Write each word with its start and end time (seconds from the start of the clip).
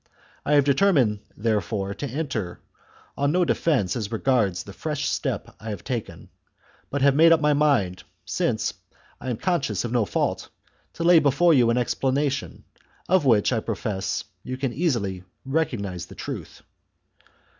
I 0.47 0.53
have 0.53 0.63
determined, 0.63 1.19
therefore, 1.37 1.93
to 1.93 2.07
enter 2.07 2.59
on 3.15 3.31
no 3.31 3.45
defence 3.45 3.95
as 3.95 4.11
regards 4.11 4.63
the 4.63 4.73
fresh 4.73 5.07
step 5.07 5.55
I 5.59 5.69
have 5.69 5.83
taken, 5.83 6.29
but 6.89 7.03
have 7.03 7.13
made 7.13 7.31
up 7.31 7.39
my 7.39 7.53
mind, 7.53 8.01
since 8.25 8.73
I 9.19 9.29
am 9.29 9.37
conscious 9.37 9.85
of 9.85 9.91
no 9.91 10.05
fault, 10.05 10.49
to 10.93 11.03
lay 11.03 11.19
before 11.19 11.53
you 11.53 11.69
an 11.69 11.77
explanation, 11.77 12.63
of 13.07 13.25
which, 13.25 13.53
I 13.53 13.59
profess, 13.59 14.23
you 14.41 14.57
can 14.57 14.73
easily 14.73 15.23
recognise 15.45 16.07
the 16.07 16.15
truth. 16.15 16.63